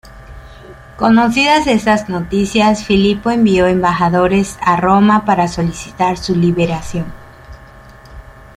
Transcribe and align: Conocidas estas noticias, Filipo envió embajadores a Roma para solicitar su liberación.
Conocidas 0.97 1.67
estas 1.67 2.09
noticias, 2.09 2.83
Filipo 2.83 3.29
envió 3.29 3.67
embajadores 3.67 4.57
a 4.59 4.75
Roma 4.75 5.25
para 5.25 5.47
solicitar 5.47 6.17
su 6.17 6.33
liberación. 6.35 7.05